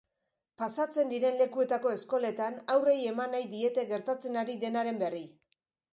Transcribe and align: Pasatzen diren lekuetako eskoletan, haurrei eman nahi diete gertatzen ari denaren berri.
Pasatzen 0.61 1.11
diren 1.11 1.37
lekuetako 1.41 1.91
eskoletan, 1.97 2.57
haurrei 2.77 2.97
eman 3.13 3.33
nahi 3.37 3.49
diete 3.55 3.87
gertatzen 3.93 4.43
ari 4.45 4.57
denaren 4.65 5.03
berri. 5.05 5.27